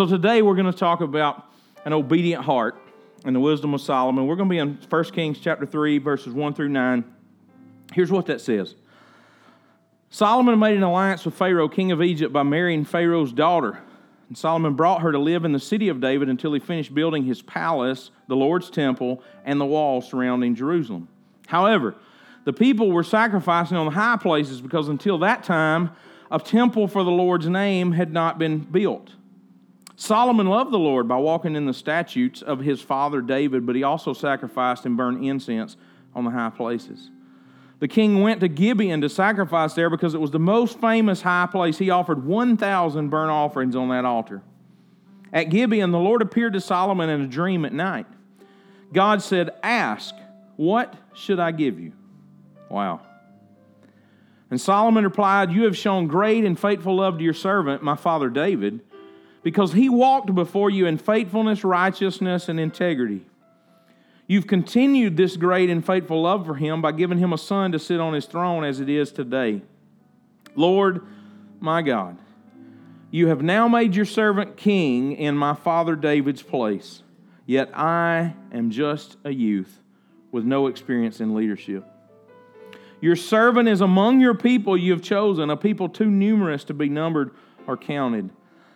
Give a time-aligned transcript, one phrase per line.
[0.00, 1.44] So today we're going to talk about
[1.84, 2.80] an obedient heart
[3.26, 4.26] and the wisdom of Solomon.
[4.26, 7.04] We're going to be in 1 Kings chapter 3, verses 1 through 9.
[7.92, 8.76] Here's what that says
[10.08, 13.78] Solomon made an alliance with Pharaoh, king of Egypt, by marrying Pharaoh's daughter.
[14.28, 17.24] And Solomon brought her to live in the city of David until he finished building
[17.24, 21.08] his palace, the Lord's temple, and the wall surrounding Jerusalem.
[21.46, 21.94] However,
[22.44, 25.90] the people were sacrificing on the high places because until that time,
[26.30, 29.10] a temple for the Lord's name had not been built.
[30.00, 33.82] Solomon loved the Lord by walking in the statutes of his father David, but he
[33.82, 35.76] also sacrificed and burned incense
[36.14, 37.10] on the high places.
[37.80, 41.46] The king went to Gibeon to sacrifice there because it was the most famous high
[41.52, 41.76] place.
[41.76, 44.40] He offered 1,000 burnt offerings on that altar.
[45.34, 48.06] At Gibeon, the Lord appeared to Solomon in a dream at night.
[48.94, 50.14] God said, Ask,
[50.56, 51.92] what should I give you?
[52.70, 53.02] Wow.
[54.50, 58.30] And Solomon replied, You have shown great and faithful love to your servant, my father
[58.30, 58.80] David
[59.42, 63.24] because he walked before you in faithfulness, righteousness, and integrity.
[64.26, 67.78] You've continued this great and faithful love for him by giving him a son to
[67.78, 69.62] sit on his throne as it is today.
[70.54, 71.04] Lord,
[71.58, 72.16] my God,
[73.10, 77.02] you have now made your servant king in my father David's place,
[77.44, 79.80] yet I am just a youth
[80.30, 81.84] with no experience in leadership.
[83.00, 86.88] Your servant is among your people you have chosen, a people too numerous to be
[86.88, 87.32] numbered
[87.66, 88.30] or counted.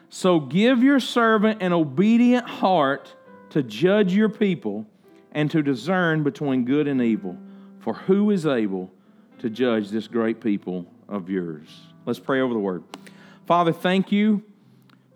[0.08, 3.14] So give your servant an obedient heart
[3.50, 4.86] to judge your people
[5.32, 7.36] and to discern between good and evil.
[7.80, 8.90] For who is able
[9.40, 11.68] to judge this great people of yours?
[12.06, 12.84] Let's pray over the word.
[13.46, 14.42] Father, thank you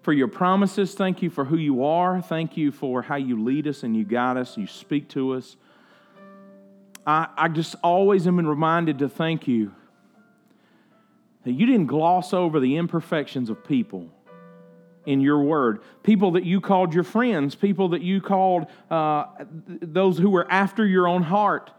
[0.02, 0.94] for your promises.
[0.94, 2.20] Thank you for who you are.
[2.20, 5.56] Thank you for how you lead us and you guide us, you speak to us.
[7.06, 9.72] I, I just always am reminded to thank you
[11.44, 14.10] that you didn't gloss over the imperfections of people
[15.08, 15.80] in your word.
[16.02, 19.24] People that you called your friends, people that you called uh,
[19.66, 21.70] those who were after your own heart.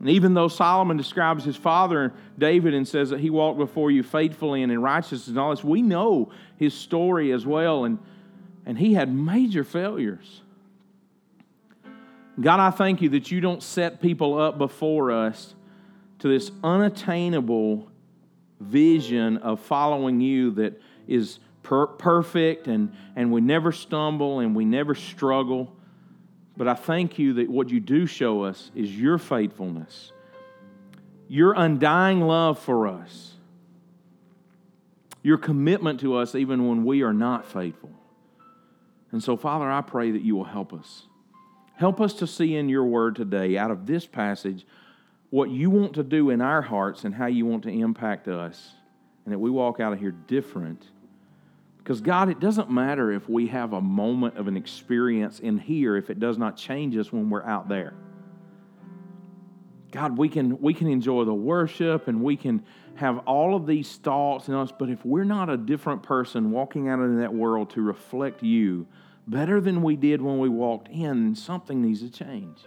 [0.00, 4.02] And even though Solomon describes his father David and says that he walked before you
[4.02, 7.84] faithfully and in righteousness and all this, we know his story as well.
[7.84, 7.98] And,
[8.64, 10.40] and he had major failures.
[12.40, 15.54] God, I thank you that you don't set people up before us
[16.20, 17.90] to this unattainable
[18.58, 24.64] vision of following you that is per- perfect and, and we never stumble and we
[24.64, 25.70] never struggle.
[26.56, 30.12] But I thank you that what you do show us is your faithfulness,
[31.28, 33.34] your undying love for us,
[35.22, 37.90] your commitment to us even when we are not faithful.
[39.12, 41.06] And so, Father, I pray that you will help us.
[41.76, 44.66] Help us to see in your word today, out of this passage,
[45.28, 48.72] what you want to do in our hearts and how you want to impact us,
[49.26, 50.82] and that we walk out of here different
[51.88, 55.96] because, God, it doesn't matter if we have a moment of an experience in here
[55.96, 57.94] if it does not change us when we're out there.
[59.90, 62.62] God, we can, we can enjoy the worship and we can
[62.96, 66.90] have all of these thoughts in us, but if we're not a different person walking
[66.90, 68.86] out in that world to reflect you
[69.26, 72.58] better than we did when we walked in, something needs to change.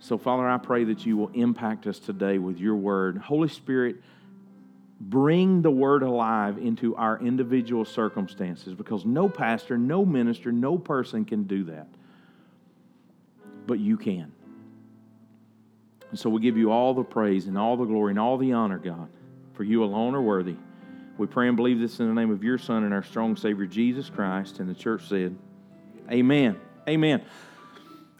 [0.00, 3.18] So, Father, I pray that you will impact us today with your word.
[3.18, 3.96] Holy Spirit,
[5.10, 11.24] bring the word alive into our individual circumstances because no pastor, no minister, no person
[11.24, 11.88] can do that.
[13.66, 14.32] But you can.
[16.10, 18.52] And so we give you all the praise and all the glory and all the
[18.52, 19.08] honor, God,
[19.52, 20.56] for you alone are worthy.
[21.18, 23.66] We pray and believe this in the name of your Son and our strong Savior,
[23.66, 24.58] Jesus Christ.
[24.58, 25.36] And the church said,
[26.10, 26.58] Amen.
[26.88, 27.24] Amen.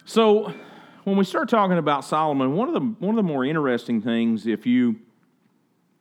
[0.04, 0.52] So
[1.04, 4.46] when we start talking about Solomon, one of the one of the more interesting things,
[4.46, 4.96] if you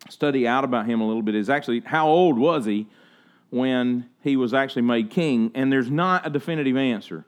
[0.09, 2.87] study out about him a little bit is actually how old was he
[3.49, 5.51] when he was actually made king?
[5.55, 7.25] And there's not a definitive answer.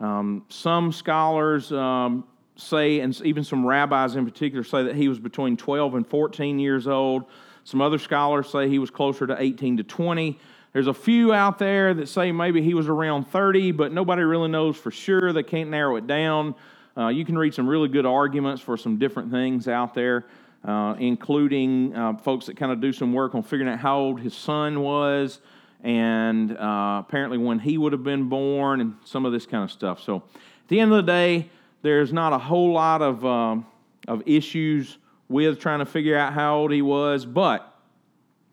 [0.00, 2.24] Um, some scholars um,
[2.56, 6.58] say, and even some rabbis in particular, say that he was between 12 and 14
[6.58, 7.24] years old.
[7.64, 10.38] Some other scholars say he was closer to 18 to 20.
[10.72, 14.48] There's a few out there that say maybe he was around 30, but nobody really
[14.48, 15.32] knows for sure.
[15.32, 16.54] They can't narrow it down.
[16.96, 20.26] Uh, you can read some really good arguments for some different things out there
[20.64, 24.20] uh, including uh, folks that kind of do some work on figuring out how old
[24.20, 25.40] his son was
[25.82, 29.70] and uh, apparently when he would have been born and some of this kind of
[29.70, 30.00] stuff.
[30.00, 31.50] So at the end of the day,
[31.82, 33.66] there's not a whole lot of, um,
[34.06, 34.98] of issues
[35.28, 37.68] with trying to figure out how old he was, but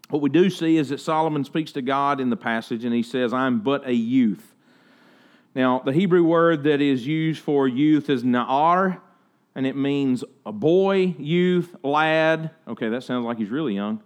[0.09, 3.03] what we do see is that Solomon speaks to God in the passage and he
[3.03, 4.55] says, I'm but a youth.
[5.53, 8.99] Now, the Hebrew word that is used for youth is na'ar,
[9.55, 12.51] and it means a boy, youth, lad.
[12.67, 14.01] Okay, that sounds like he's really young.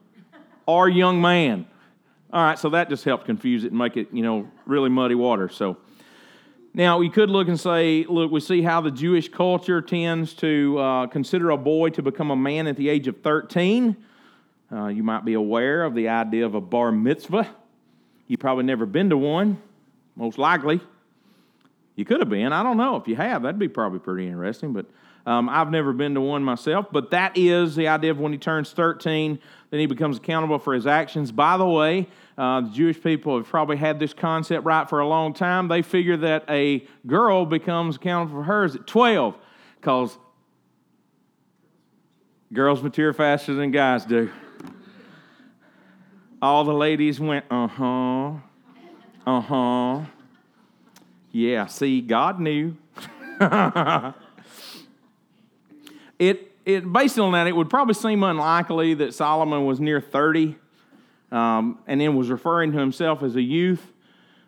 [0.65, 1.67] Or young man.
[2.31, 5.15] All right, so that just helped confuse it and make it, you know, really muddy
[5.15, 5.49] water.
[5.49, 5.77] So
[6.73, 10.79] now we could look and say, look, we see how the Jewish culture tends to
[10.79, 13.95] uh, consider a boy to become a man at the age of 13.
[14.71, 17.47] Uh, you might be aware of the idea of a bar mitzvah.
[18.25, 19.61] You've probably never been to one,
[20.15, 20.81] most likely.
[21.95, 22.51] You could have been.
[22.51, 22.95] I don't know.
[22.95, 24.73] If you have, that'd be probably pretty interesting.
[24.73, 24.87] But
[25.25, 26.87] um, I've never been to one myself.
[26.91, 29.39] But that is the idea of when he turns 13,
[29.69, 31.31] then he becomes accountable for his actions.
[31.31, 35.07] By the way, uh, the Jewish people have probably had this concept right for a
[35.07, 35.67] long time.
[35.67, 39.37] They figure that a girl becomes accountable for hers at 12
[39.79, 40.17] because
[42.51, 44.29] girls mature faster than guys do.
[46.41, 48.31] All the ladies went, uh huh,
[49.25, 50.01] uh huh.
[51.31, 52.75] Yeah, see, God knew.
[56.19, 60.55] it, it, based on that, it would probably seem unlikely that Solomon was near 30
[61.31, 63.91] um, and then was referring to himself as a youth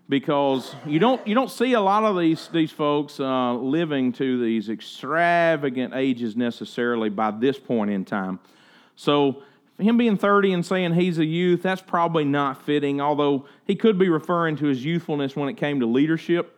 [0.07, 4.43] because you don't, you don't see a lot of these, these folks uh, living to
[4.43, 8.39] these extravagant ages necessarily by this point in time.
[8.95, 9.41] So,
[9.77, 13.99] him being 30 and saying he's a youth, that's probably not fitting, although he could
[13.99, 16.57] be referring to his youthfulness when it came to leadership.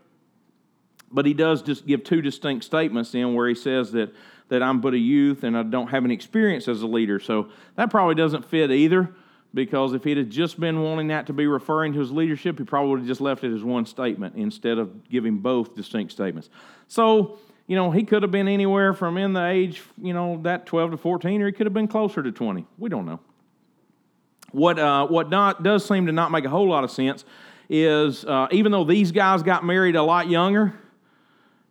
[1.11, 4.13] But he does just give two distinct statements in where he says that,
[4.49, 7.19] that I'm but a youth and I don't have any experience as a leader.
[7.19, 9.09] So that probably doesn't fit either
[9.53, 12.65] because if he'd have just been wanting that to be referring to his leadership, he
[12.65, 16.49] probably would have just left it as one statement instead of giving both distinct statements.
[16.87, 20.65] So, you know, he could have been anywhere from in the age, you know, that
[20.65, 22.65] 12 to 14, or he could have been closer to 20.
[22.77, 23.19] We don't know.
[24.51, 27.25] What, uh, what not, does seem to not make a whole lot of sense
[27.69, 30.73] is uh, even though these guys got married a lot younger,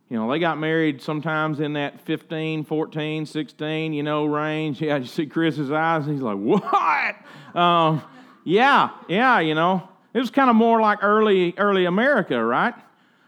[0.09, 4.81] you know, they got married sometimes in that 15, 14, 16, you know, range.
[4.87, 7.15] Yeah, you see Chris's eyes, and he's like, what?
[7.59, 8.01] Um,
[8.45, 9.87] yeah, yeah, you know.
[10.13, 12.73] It was kind of more like early, early America, right?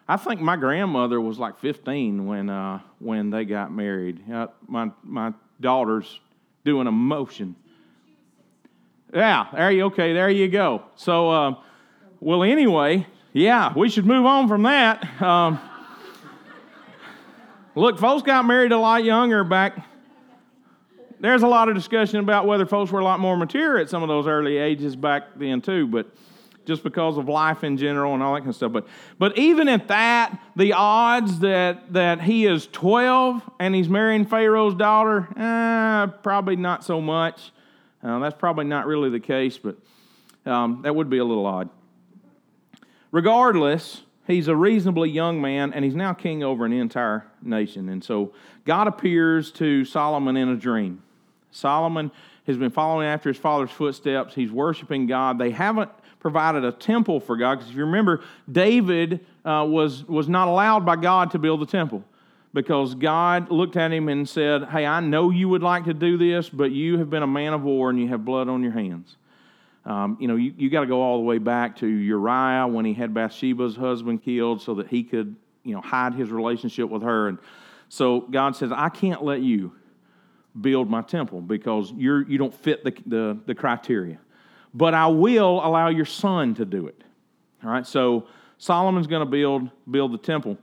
[0.08, 4.24] I think my grandmother was like 15 when, uh, when they got married.
[4.32, 6.20] Uh, my, my daughter's
[6.64, 7.56] doing a motion.
[9.14, 10.84] Yeah, there you okay, there you go.
[10.96, 11.56] So, uh,
[12.22, 15.22] well, anyway, yeah, we should move on from that.
[15.22, 15.60] Um,
[17.80, 19.86] Look, folks got married a lot younger back.
[21.22, 24.04] There's a lot of discussion about whether folks were a lot more mature at some
[24.04, 26.14] of those early ages back then, too, but
[26.66, 28.74] just because of life in general and all that kind of stuff.
[28.74, 28.86] But,
[29.18, 34.76] but even at that, the odds that, that he is 12 and he's marrying Pharaoh's
[34.76, 37.54] daughter, eh, probably not so much.
[38.04, 39.78] Uh, that's probably not really the case, but
[40.46, 41.70] um, that would be a little odd.
[43.14, 47.90] Regardless, he's a reasonably young man, and he's now king over an entire nation.
[47.90, 48.32] And so
[48.66, 51.02] God appears to Solomon in a dream.
[51.52, 52.12] Solomon
[52.46, 54.36] has been following after his father's footsteps.
[54.36, 55.40] He's worshiping God.
[55.40, 55.90] They haven't
[56.20, 58.22] provided a temple for God, because if you remember,
[58.52, 62.04] David uh, was, was not allowed by God to build the temple
[62.54, 66.18] because God looked at him and said, Hey, I know you would like to do
[66.18, 68.72] this, but you have been a man of war and you have blood on your
[68.72, 69.16] hands.
[69.90, 72.86] Um, you know, you, you got to go all the way back to Uriah when
[72.86, 77.02] he had Bathsheba's husband killed so that he could, you know, hide his relationship with
[77.02, 77.28] her.
[77.28, 77.40] And
[77.90, 79.74] so God says, I can't let you
[80.62, 84.20] build my temple because you're, you don't fit the, the, the criteria.
[84.76, 87.04] But I will allow your son to do it.
[87.64, 88.28] All right, so
[88.60, 90.60] Solomon's going to build, build the temple.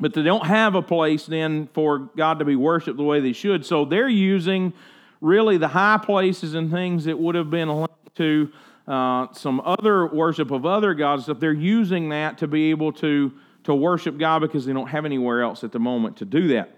[0.00, 3.32] But they don't have a place then for God to be worshiped the way they
[3.32, 3.64] should.
[3.64, 4.72] So they're using
[5.20, 8.50] really the high places and things that would have been to
[8.86, 13.32] uh, some other worship of other gods, if they're using that to be able to,
[13.64, 16.76] to worship God because they don't have anywhere else at the moment to do that.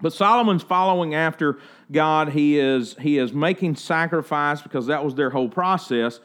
[0.00, 1.58] But Solomon's following after
[1.90, 2.30] God.
[2.30, 6.20] He is, he is making sacrifice because that was their whole process.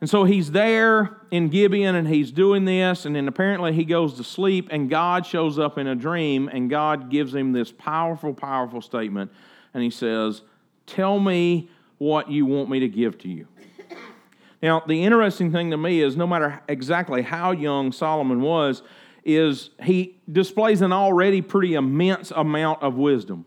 [0.00, 4.14] And so he's there in Gibeon and he's doing this, and then apparently he goes
[4.14, 8.34] to sleep, and God shows up in a dream, and God gives him this powerful,
[8.34, 9.30] powerful statement.
[9.72, 10.42] And he says,
[10.86, 13.46] Tell me what you want me to give to you.
[14.62, 18.82] Now, the interesting thing to me is no matter exactly how young Solomon was,
[19.24, 23.44] is he displays an already pretty immense amount of wisdom.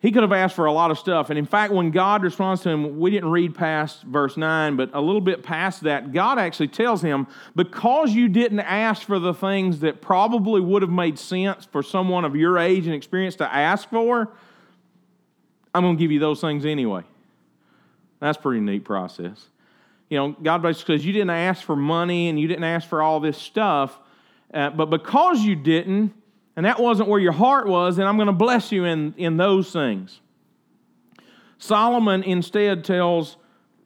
[0.00, 1.30] He could have asked for a lot of stuff.
[1.30, 4.90] And in fact, when God responds to him, we didn't read past verse 9, but
[4.92, 9.32] a little bit past that, God actually tells him, Because you didn't ask for the
[9.32, 13.50] things that probably would have made sense for someone of your age and experience to
[13.50, 14.30] ask for,
[15.74, 17.04] I'm going to give you those things anyway.
[18.24, 19.50] That's pretty neat process.
[20.08, 23.02] You know, God basically says, You didn't ask for money and you didn't ask for
[23.02, 23.98] all this stuff,
[24.54, 26.14] uh, but because you didn't,
[26.56, 29.36] and that wasn't where your heart was, then I'm going to bless you in, in
[29.36, 30.20] those things.
[31.58, 33.36] Solomon instead tells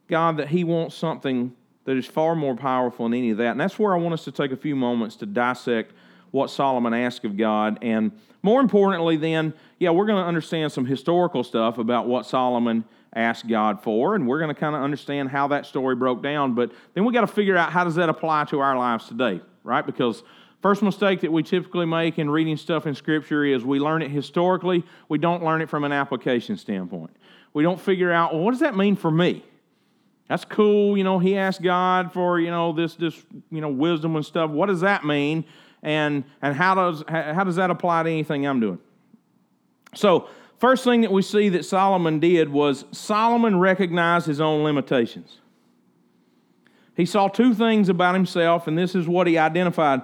[0.07, 1.53] God that He wants something
[1.85, 3.51] that is far more powerful than any of that.
[3.51, 5.95] And that's where I want us to take a few moments to dissect
[6.31, 7.79] what Solomon asked of God.
[7.83, 12.85] And more importantly, then, yeah, we're going to understand some historical stuff about what Solomon
[13.15, 16.55] asked God for, and we're going to kind of understand how that story broke down.
[16.55, 19.41] But then we got to figure out how does that apply to our lives today,
[19.65, 19.85] right?
[19.85, 20.23] Because
[20.61, 24.11] First mistake that we typically make in reading stuff in Scripture is we learn it
[24.11, 27.15] historically, we don't learn it from an application standpoint.
[27.55, 29.45] We don't figure out, well, what does that mean for me?
[30.29, 33.15] That's cool, you know, he asked God for, you know, this this,
[33.51, 34.51] you know, wisdom and stuff.
[34.51, 35.45] What does that mean?
[35.83, 38.81] And and how does how does that apply to anything I'm doing?
[39.95, 45.39] So, first thing that we see that Solomon did was Solomon recognized his own limitations.
[46.97, 50.03] He saw two things about himself, and this is what he identified.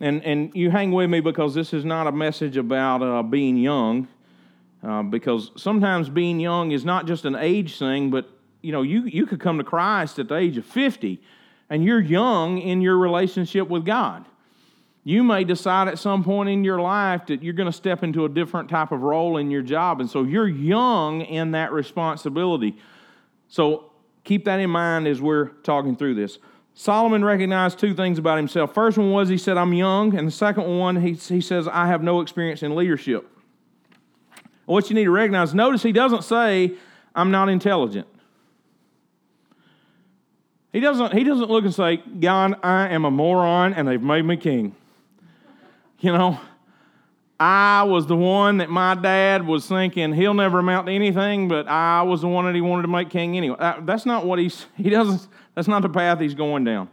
[0.00, 3.56] And, and you hang with me because this is not a message about uh, being
[3.56, 4.08] young,
[4.82, 8.28] uh, because sometimes being young is not just an age thing, but
[8.62, 11.20] you know, you, you could come to Christ at the age of 50
[11.68, 14.24] and you're young in your relationship with God.
[15.06, 18.24] You may decide at some point in your life that you're going to step into
[18.24, 20.00] a different type of role in your job.
[20.00, 22.78] And so you're young in that responsibility.
[23.48, 23.92] So
[24.24, 26.38] keep that in mind as we're talking through this.
[26.72, 28.72] Solomon recognized two things about himself.
[28.72, 30.16] First one was he said, I'm young.
[30.16, 33.28] And the second one, he, he says, I have no experience in leadership.
[34.64, 36.72] What you need to recognize, notice he doesn't say,
[37.14, 38.08] I'm not intelligent.
[40.72, 44.24] He doesn't, he doesn't look and say, God, I am a moron and they've made
[44.24, 44.74] me king.
[46.04, 46.38] You know,
[47.40, 51.66] I was the one that my dad was thinking he'll never amount to anything, but
[51.66, 53.56] I was the one that he wanted to make king anyway.
[53.58, 56.90] Uh, that's not what he's, he doesn't, that's not the path he's going down.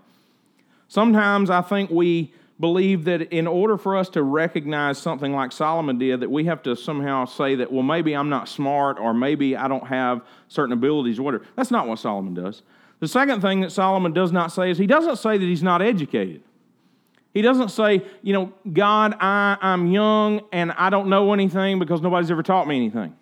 [0.87, 5.97] Sometimes I think we believe that in order for us to recognize something like Solomon
[5.97, 9.57] did, that we have to somehow say that, well, maybe I'm not smart or maybe
[9.57, 11.43] I don't have certain abilities or whatever.
[11.57, 12.61] That's not what Solomon does.
[13.01, 15.81] The second thing that Solomon does not say is he doesn't say that he's not
[15.81, 16.43] educated.
[17.33, 22.01] He doesn't say, you know, God, I, I'm young and I don't know anything because
[22.01, 23.15] nobody's ever taught me anything.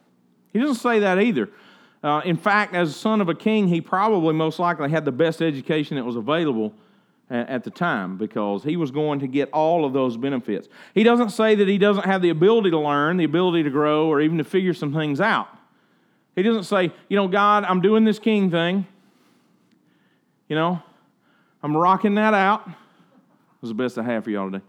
[0.52, 1.50] He doesn't say that either.
[2.02, 5.12] Uh, in fact, as a son of a king, he probably most likely had the
[5.12, 6.74] best education that was available
[7.30, 10.68] at the time because he was going to get all of those benefits.
[10.96, 14.08] He doesn't say that he doesn't have the ability to learn, the ability to grow,
[14.08, 15.48] or even to figure some things out.
[16.36, 18.88] He doesn't say, you know, God, I'm doing this king thing.
[20.48, 20.82] You know,
[21.62, 22.68] I'm rocking that out.
[23.62, 24.64] Was the best I have for y'all today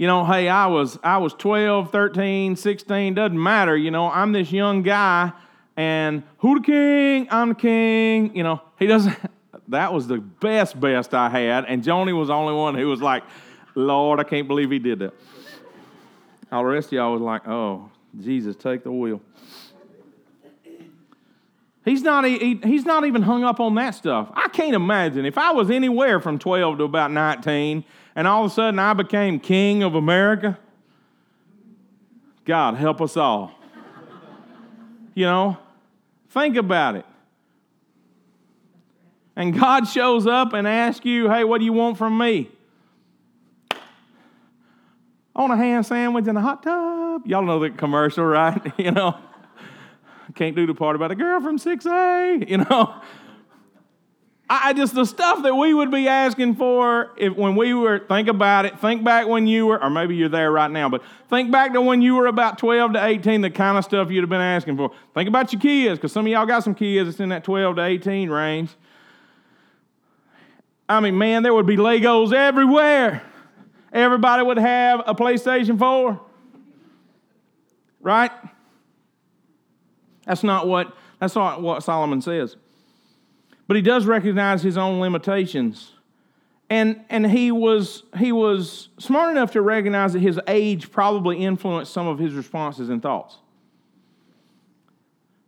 [0.00, 4.32] you know, hey, I was I was 12, 13, 16, doesn't matter, you know, I'm
[4.32, 5.30] this young guy
[5.76, 7.28] and who the king?
[7.30, 8.62] I'm the king, you know.
[8.78, 9.14] He doesn't
[9.68, 13.02] that was the best best I had and Joni was the only one who was
[13.02, 13.24] like,
[13.74, 15.12] "Lord, I can't believe he did that."
[16.50, 19.20] All the rest of y'all was like, "Oh, Jesus, take the wheel."
[21.84, 24.30] He's not, he, he's not even hung up on that stuff.
[24.34, 27.84] I can't imagine if I was anywhere from 12 to about 19
[28.14, 30.58] and all of a sudden I became king of America.
[32.44, 33.52] God, help us all.
[35.14, 35.56] you know,
[36.28, 37.06] think about it.
[39.36, 42.50] And God shows up and asks you, hey, what do you want from me?
[45.34, 47.26] Want a ham sandwich and a hot tub.
[47.26, 48.60] Y'all know the commercial, right?
[48.76, 49.16] you know,
[50.40, 52.94] can't do the part about a girl from 6A, you know.
[54.48, 58.26] I just the stuff that we would be asking for if when we were think
[58.26, 61.52] about it, think back when you were, or maybe you're there right now, but think
[61.52, 64.30] back to when you were about 12 to 18, the kind of stuff you'd have
[64.30, 64.90] been asking for.
[65.12, 67.76] Think about your kids, because some of y'all got some kids that's in that 12
[67.76, 68.70] to 18 range.
[70.88, 73.22] I mean, man, there would be Legos everywhere.
[73.92, 76.18] Everybody would have a PlayStation 4.
[78.00, 78.32] Right?
[80.26, 82.56] That's not what that's not what Solomon says.
[83.66, 85.92] But he does recognize his own limitations.
[86.70, 91.92] And, and he, was, he was smart enough to recognize that his age probably influenced
[91.92, 93.38] some of his responses and thoughts.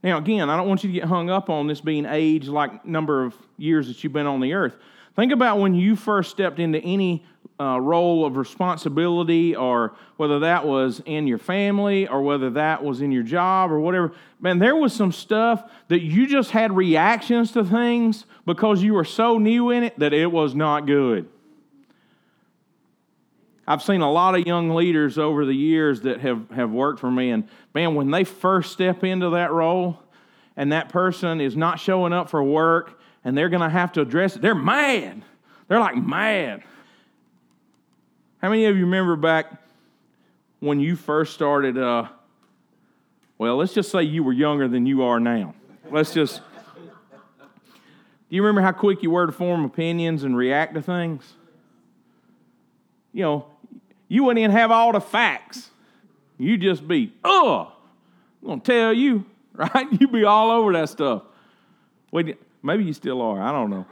[0.03, 2.85] Now, again, I don't want you to get hung up on this being age like
[2.85, 4.75] number of years that you've been on the earth.
[5.15, 7.25] Think about when you first stepped into any
[7.61, 13.03] uh, role of responsibility, or whether that was in your family, or whether that was
[13.03, 14.13] in your job, or whatever.
[14.41, 19.05] Man, there was some stuff that you just had reactions to things because you were
[19.05, 21.29] so new in it that it was not good.
[23.67, 27.11] I've seen a lot of young leaders over the years that have, have worked for
[27.11, 30.03] me, and man, when they first step into that role,
[30.57, 34.01] and that person is not showing up for work, and they're going to have to
[34.01, 35.23] address it, they're mad.
[35.69, 36.63] They're like mad.
[38.41, 39.53] How many of you remember back
[40.61, 41.79] when you first started?
[41.79, 42.09] Uh,
[43.39, 45.55] well, let's just say you were younger than you are now.
[45.91, 46.41] Let's just
[48.33, 51.35] Do you remember how quick you were to form opinions and react to things?
[53.13, 53.47] You know,
[54.09, 55.71] you wouldn't even have all the facts.
[56.39, 57.73] You'd just be, oh,
[58.43, 59.87] I'm gonna tell you, right?
[60.01, 61.23] You'd be all over that stuff.
[62.11, 63.41] Wait, maybe you still are.
[63.41, 63.87] I don't know.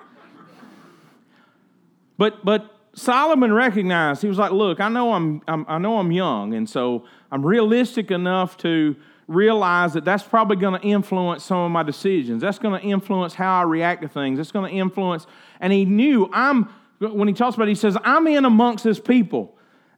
[2.17, 6.13] But but Solomon recognized he was like, look, I know I'm, I'm I know I'm
[6.13, 8.97] young, and so I'm realistic enough to
[9.27, 12.43] realize that that's probably going to influence some of my decisions.
[12.43, 14.39] That's going to influence how I react to things.
[14.39, 15.27] That's going to influence.
[15.61, 16.69] And he knew I'm
[17.01, 19.57] when he talks about it, he says, I'm in amongst this people.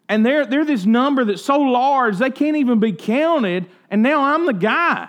[0.09, 4.23] And they're, they're this number that's so large they can't even be counted, and now
[4.23, 5.09] I'm the guy.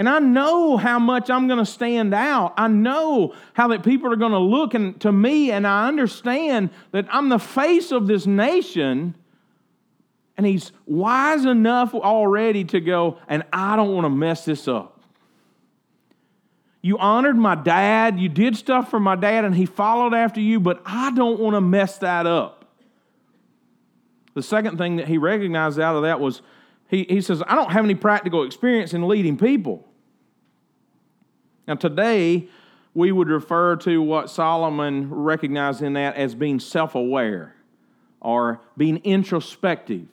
[0.00, 2.54] And I know how much I'm going to stand out.
[2.56, 6.70] I know how that people are going to look and, to me, and I understand
[6.92, 9.14] that I'm the face of this nation.
[10.38, 15.02] And he's wise enough already to go, and I don't want to mess this up.
[16.80, 20.60] You honored my dad, you did stuff for my dad, and he followed after you,
[20.60, 22.64] but I don't want to mess that up.
[24.32, 26.40] The second thing that he recognized out of that was
[26.88, 29.88] he, he says, I don't have any practical experience in leading people.
[31.70, 32.48] Now, today,
[32.94, 37.54] we would refer to what Solomon recognized in that as being self aware
[38.20, 40.08] or being introspective.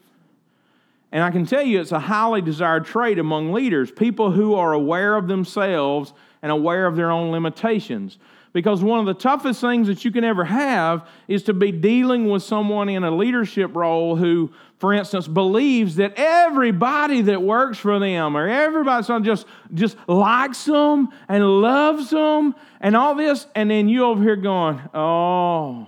[1.12, 4.74] And I can tell you it's a highly desired trait among leaders, people who are
[4.74, 8.20] aware of themselves and aware of their own limitations.
[8.54, 12.30] Because one of the toughest things that you can ever have is to be dealing
[12.30, 18.00] with someone in a leadership role who, for instance, believes that everybody that works for
[18.00, 23.89] them or everybody just, just likes them and loves them and all this, and then
[23.89, 25.88] you over here going, oh,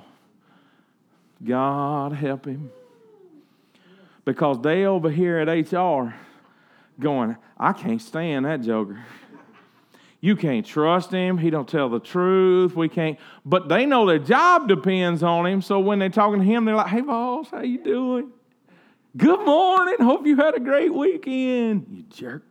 [1.43, 2.71] God help him.
[4.25, 6.15] Because they over here at HR
[6.99, 9.03] going, I can't stand that joker.
[10.21, 11.37] You can't trust him.
[11.37, 12.75] He don't tell the truth.
[12.75, 13.17] We can't.
[13.45, 15.61] But they know their job depends on him.
[15.61, 18.33] So when they're talking to him, they're like, "Hey, boss, how you doing?
[19.17, 19.95] Good morning.
[19.99, 21.87] Hope you had a great weekend.
[21.89, 22.43] You jerk."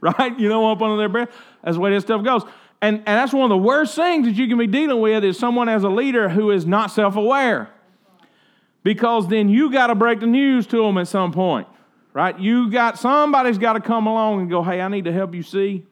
[0.00, 0.38] Right?
[0.38, 1.28] You know, up under their breath.
[1.64, 2.44] That's the way this stuff goes.
[2.80, 5.36] And, and that's one of the worst things that you can be dealing with is
[5.36, 7.68] someone as a leader who is not self-aware.
[8.84, 11.66] Because then you got to break the news to them at some point.
[12.12, 12.38] Right?
[12.38, 15.42] You got somebody's got to come along and go, "Hey, I need to help you
[15.42, 15.84] see."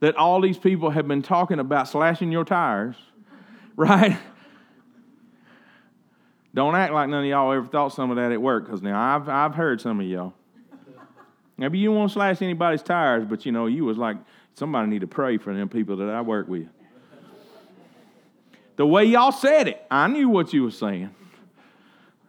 [0.00, 2.96] that all these people have been talking about slashing your tires,
[3.76, 4.18] right?
[6.52, 9.00] Don't act like none of y'all ever thought some of that at work, because now
[9.00, 10.34] I've, I've heard some of y'all.
[11.56, 14.16] Maybe you won't slash anybody's tires, but you know, you was like,
[14.54, 16.66] somebody need to pray for them people that I work with.
[18.76, 21.10] The way y'all said it, I knew what you were saying.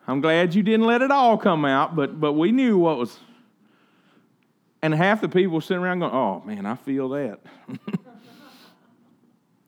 [0.07, 3.17] I'm glad you didn't let it all come out, but, but we knew what was
[4.81, 7.39] and half the people sitting around going, oh man, I feel that.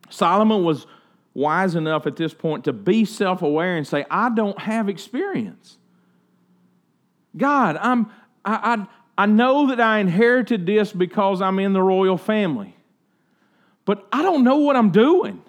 [0.10, 0.88] Solomon was
[1.34, 5.78] wise enough at this point to be self aware and say, I don't have experience.
[7.36, 8.12] God, I'm,
[8.46, 12.76] I, I, I know that I inherited this because I'm in the royal family,
[13.86, 15.43] but I don't know what I'm doing.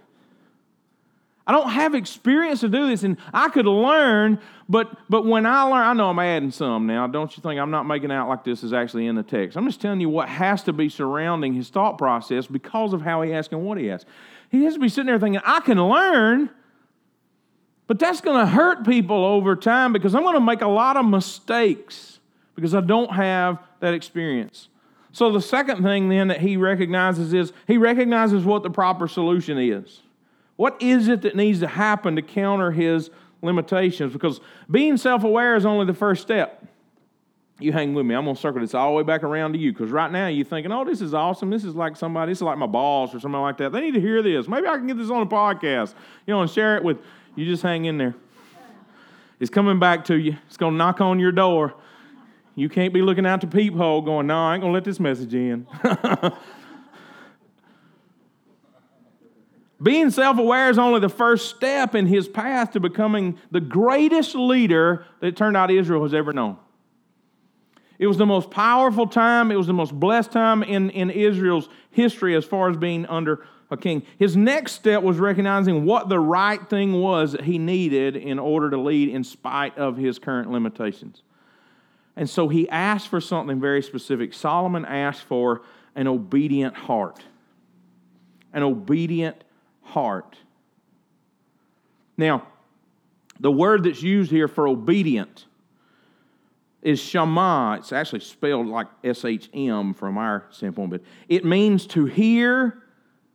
[1.46, 5.62] I don't have experience to do this, and I could learn, but but when I
[5.62, 7.06] learn, I know I'm adding some now.
[7.06, 9.56] Don't you think I'm not making out like this is actually in the text?
[9.56, 13.20] I'm just telling you what has to be surrounding his thought process because of how
[13.20, 14.08] he asks and what he asks.
[14.50, 16.48] He has to be sitting there thinking, I can learn,
[17.86, 20.96] but that's going to hurt people over time because I'm going to make a lot
[20.96, 22.20] of mistakes
[22.54, 24.68] because I don't have that experience.
[25.12, 29.58] So the second thing then that he recognizes is he recognizes what the proper solution
[29.58, 30.00] is.
[30.56, 33.10] What is it that needs to happen to counter his
[33.42, 34.12] limitations?
[34.12, 34.40] Because
[34.70, 36.64] being self aware is only the first step.
[37.60, 38.14] You hang with me.
[38.14, 40.26] I'm going to circle this all the way back around to you because right now
[40.26, 41.50] you're thinking, oh, this is awesome.
[41.50, 43.70] This is like somebody, this is like my boss or something like that.
[43.70, 44.48] They need to hear this.
[44.48, 45.94] Maybe I can get this on a podcast,
[46.26, 46.98] you know, and share it with
[47.36, 47.44] you.
[47.44, 48.14] Just hang in there.
[49.38, 51.74] It's coming back to you, it's going to knock on your door.
[52.56, 55.00] You can't be looking out the peephole going, no, I ain't going to let this
[55.00, 55.66] message in.
[59.84, 64.34] Being self aware is only the first step in his path to becoming the greatest
[64.34, 66.56] leader that turned out Israel has ever known.
[67.98, 71.68] It was the most powerful time, it was the most blessed time in, in Israel's
[71.90, 74.02] history as far as being under a king.
[74.18, 78.70] His next step was recognizing what the right thing was that he needed in order
[78.70, 81.22] to lead in spite of his current limitations.
[82.16, 84.32] And so he asked for something very specific.
[84.32, 85.60] Solomon asked for
[85.94, 87.22] an obedient heart.
[88.54, 89.43] An obedient
[89.94, 90.36] heart.
[92.16, 92.46] Now,
[93.40, 95.46] the word that's used here for obedient
[96.82, 97.76] is shama.
[97.78, 102.82] It's actually spelled like S H M from our standpoint, but it means to hear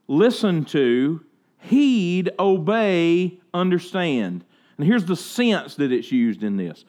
[0.07, 1.23] listen to,
[1.59, 4.43] heed, obey, understand.
[4.77, 6.85] And here's the sense that it's used in this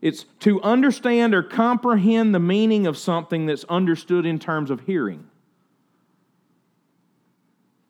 [0.00, 5.28] it's to understand or comprehend the meaning of something that's understood in terms of hearing.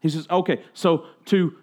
[0.03, 1.55] He says, okay, so to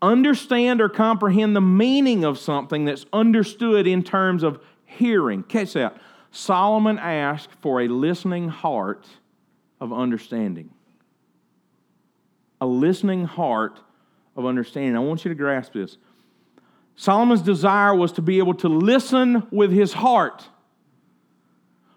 [0.00, 5.42] understand or comprehend the meaning of something that's understood in terms of hearing.
[5.42, 5.96] Catch that.
[6.30, 9.06] Solomon asked for a listening heart
[9.80, 10.70] of understanding.
[12.60, 13.80] A listening heart
[14.36, 14.96] of understanding.
[14.96, 15.98] I want you to grasp this.
[16.94, 20.46] Solomon's desire was to be able to listen with his heart,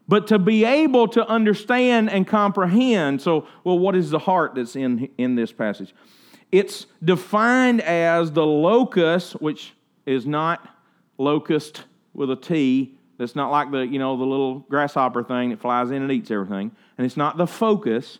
[0.07, 3.21] but to be able to understand and comprehend.
[3.21, 5.93] So, well, what is the heart that's in, in this passage?
[6.51, 9.73] It's defined as the locus, which
[10.05, 10.67] is not
[11.17, 12.93] locust with a T.
[13.17, 16.29] That's not like the, you know, the little grasshopper thing that flies in and eats
[16.29, 16.71] everything.
[16.97, 18.19] And it's not the focus.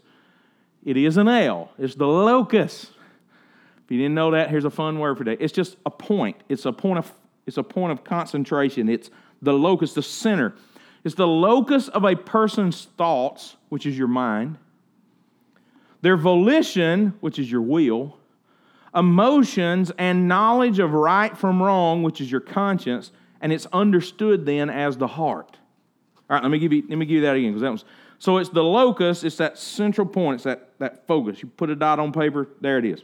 [0.84, 1.72] It is an L.
[1.78, 2.92] It's the locus.
[3.84, 5.42] If you didn't know that, here's a fun word for that.
[5.42, 6.38] It's just a point.
[6.50, 7.12] It's a point of
[7.46, 8.90] it's a point of concentration.
[8.90, 10.56] It's the locus, the center.
[11.06, 14.58] It's the locus of a person's thoughts, which is your mind,
[16.02, 18.18] their volition, which is your will,
[18.94, 24.70] emotions, and knowledge of right from wrong, which is your conscience, and it's understood then
[24.72, 25.58] as the heart.
[26.28, 27.86] All right, let me give you, let me give you that again because that was
[28.18, 31.44] so it's the locus, it's that central point, it's that, that focus.
[31.44, 33.04] You put a dot on paper, there it is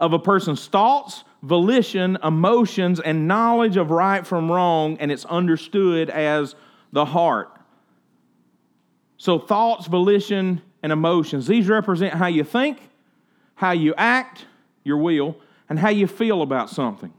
[0.00, 6.08] of a person's thoughts, volition, emotions, and knowledge of right from wrong, and it's understood
[6.10, 6.54] as
[6.92, 7.50] the heart.
[9.16, 12.78] So, thoughts, volition, and emotions, these represent how you think,
[13.56, 14.46] how you act,
[14.84, 15.36] your will,
[15.68, 17.12] and how you feel about something.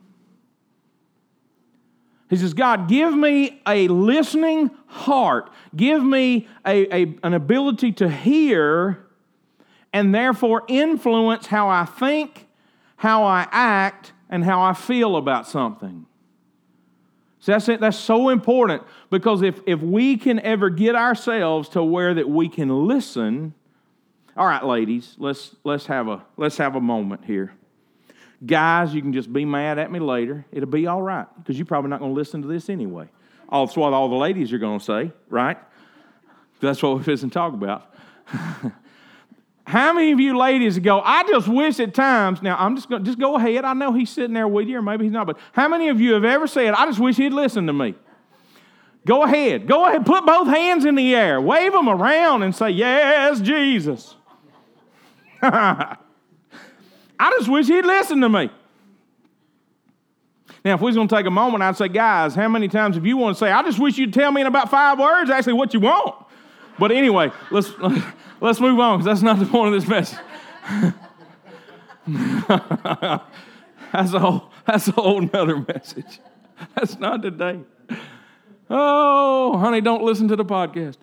[2.29, 5.49] He says, God, give me a listening heart.
[5.75, 9.05] Give me a, a, an ability to hear
[9.91, 12.47] and therefore influence how I think
[12.99, 16.05] how I act and how I feel about something.
[17.39, 17.79] So that's, it.
[17.79, 22.49] that's so important because if, if we can ever get ourselves to where that we
[22.49, 23.53] can listen,
[24.35, 27.53] all right, ladies, let's, let's, have, a, let's have a moment here.
[28.45, 30.45] Guys, you can just be mad at me later.
[30.51, 33.07] It'll be all right because you're probably not going to listen to this anyway.
[33.51, 35.57] That's what all the ladies are going to say, right?
[36.59, 37.93] That's what we're fixing to talk about.
[39.69, 43.03] How many of you ladies go, I just wish at times, now I'm just going
[43.03, 43.65] to just go ahead.
[43.65, 46.01] I know he's sitting there with you, or maybe he's not, but how many of
[46.01, 47.93] you have ever said, I just wish he'd listen to me?
[49.05, 49.67] Go ahead.
[49.67, 50.07] Go ahead.
[50.07, 51.39] Put both hands in the air.
[51.39, 54.15] Wave them around and say, Yes, Jesus.
[55.43, 55.97] I
[57.37, 58.49] just wish he'd listen to me.
[60.65, 62.95] Now, if we was going to take a moment, I'd say, guys, how many times
[62.95, 65.29] have you want to say, I just wish you'd tell me in about five words
[65.29, 66.25] actually what you want?
[66.79, 67.71] But anyway, let's.
[68.41, 70.19] Let's move on because that's not the point of this message.
[73.91, 76.19] that's a whole that's a whole nother message.
[76.75, 77.59] That's not today.
[78.69, 80.97] Oh, honey, don't listen to the podcast.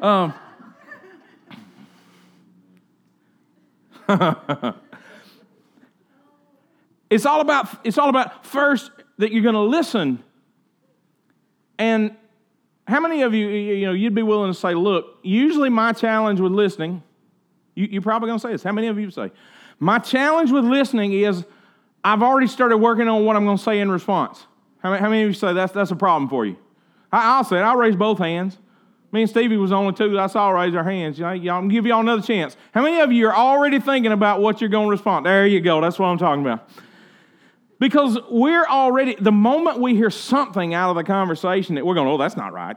[0.00, 0.34] Um,
[7.10, 10.22] it's all about it's all about first that you're going to listen
[11.78, 12.16] and
[12.86, 16.40] how many of you, you know, you'd be willing to say, look, usually my challenge
[16.40, 17.02] with listening,
[17.74, 18.62] you, you're probably going to say this.
[18.62, 19.32] How many of you say,
[19.78, 21.44] my challenge with listening is
[22.04, 24.46] I've already started working on what I'm going to say in response.
[24.78, 26.56] How many, how many of you say that's, that's a problem for you?
[27.12, 27.62] I, will say it.
[27.62, 28.58] I'll raise both hands.
[29.10, 31.18] Me and Stevie was only two that I saw raise their hands.
[31.18, 32.56] You know, y'all, I'm give y'all another chance.
[32.72, 35.26] How many of you are already thinking about what you're going to respond?
[35.26, 35.80] There you go.
[35.80, 36.68] That's what I'm talking about.
[37.78, 42.08] Because we're already, the moment we hear something out of the conversation that we're going,
[42.08, 42.76] oh, that's not right,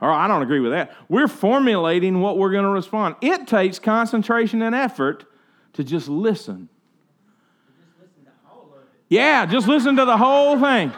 [0.00, 3.16] or I don't agree with that, we're formulating what we're going to respond.
[3.20, 5.26] It takes concentration and effort
[5.74, 6.68] to just listen.
[9.08, 10.92] yeah, just listen to the whole thing.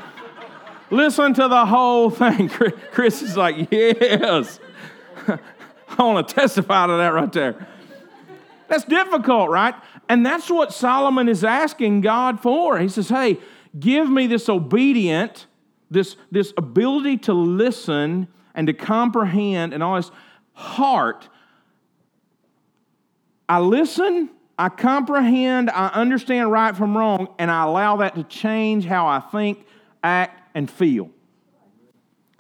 [0.91, 2.49] listen to the whole thing.
[2.93, 4.61] Chris is like, yes.
[5.27, 7.67] I want to testify to that right there.
[8.69, 9.75] That's difficult, right?
[10.11, 12.81] And that's what Solomon is asking God for.
[12.81, 13.39] He says, Hey,
[13.79, 15.47] give me this obedient,
[15.89, 20.11] this, this ability to listen and to comprehend and all this
[20.53, 21.29] heart.
[23.49, 28.87] I listen, I comprehend, I understand right from wrong, and I allow that to change
[28.87, 29.65] how I think,
[30.03, 31.09] act, and feel.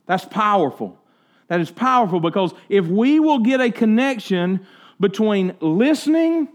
[0.06, 0.98] That's powerful.
[1.46, 4.66] That is powerful because if we will get a connection
[4.98, 6.48] between listening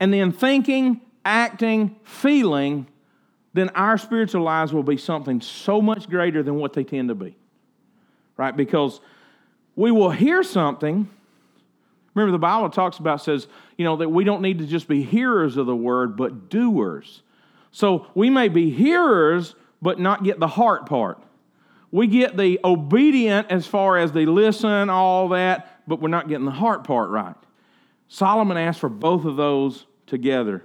[0.00, 2.86] and then thinking, acting, feeling,
[3.52, 7.14] then our spiritual lives will be something so much greater than what they tend to
[7.14, 7.36] be.
[8.36, 8.56] Right?
[8.56, 9.00] Because
[9.76, 11.08] we will hear something.
[12.14, 15.02] Remember, the Bible talks about, says, you know, that we don't need to just be
[15.02, 17.22] hearers of the word, but doers.
[17.70, 21.22] So we may be hearers, but not get the heart part.
[21.92, 26.44] We get the obedient as far as they listen, all that, but we're not getting
[26.44, 27.34] the heart part right.
[28.08, 30.62] Solomon asked for both of those together.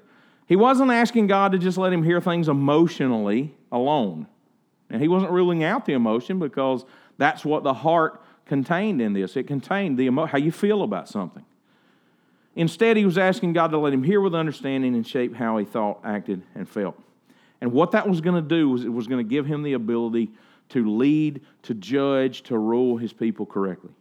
[0.47, 4.27] He wasn't asking God to just let him hear things emotionally alone.
[4.89, 6.85] And he wasn't ruling out the emotion because
[7.17, 9.35] that's what the heart contained in this.
[9.35, 11.45] It contained the emo- how you feel about something.
[12.55, 15.65] Instead, he was asking God to let him hear with understanding and shape how he
[15.65, 16.97] thought, acted, and felt.
[17.59, 19.73] And what that was going to do was it was going to give him the
[19.73, 20.31] ability
[20.69, 23.91] to lead, to judge, to rule his people correctly.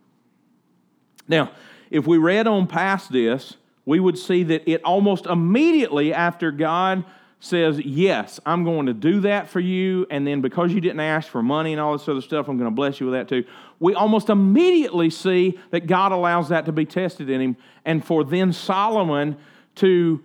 [1.26, 1.50] Now,
[1.90, 7.04] if we read on past this, we would see that it almost immediately after God
[7.40, 11.28] says, Yes, I'm going to do that for you, and then because you didn't ask
[11.28, 13.44] for money and all this other stuff, I'm going to bless you with that too.
[13.78, 18.24] We almost immediately see that God allows that to be tested in him, and for
[18.24, 19.36] then Solomon
[19.76, 20.22] to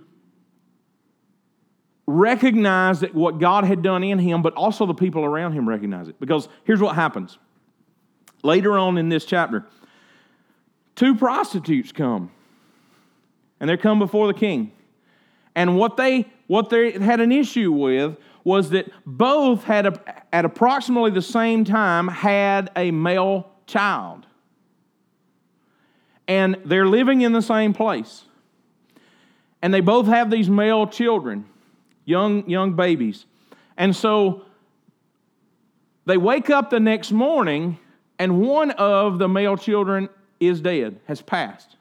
[2.10, 6.08] recognize that what God had done in him, but also the people around him recognize
[6.08, 6.19] it.
[6.19, 7.38] Because here's what happens
[8.43, 9.65] later on in this chapter
[10.95, 12.32] two prostitutes come,
[13.60, 14.72] and they come before the king.
[15.56, 20.45] And what they what they had an issue with was that both had a, at
[20.45, 24.26] approximately the same time had a male child.
[26.28, 28.24] And they're living in the same place.
[29.62, 31.45] And they both have these male children
[32.06, 33.26] young, young babies.
[33.78, 34.43] And so
[36.06, 37.78] they wake up the next morning,
[38.17, 41.78] and one of the male children is dead, has passed.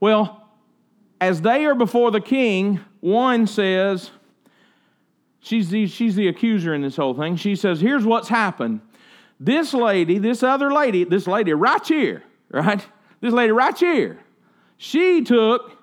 [0.00, 0.48] Well,
[1.20, 4.10] as they are before the king, one says,
[5.40, 7.36] she's the, she's the accuser in this whole thing.
[7.36, 8.80] She says, Here's what's happened.
[9.38, 12.86] This lady, this other lady, this lady right here, right?
[13.20, 14.18] This lady right here,
[14.78, 15.76] she took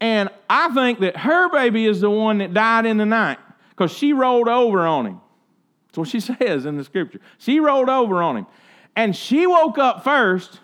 [0.00, 3.38] and I think that her baby is the one that died in the night
[3.70, 5.20] because she rolled over on him.
[5.88, 7.20] That's what she says in the scripture.
[7.38, 8.46] She rolled over on him.
[8.96, 10.60] And she woke up first,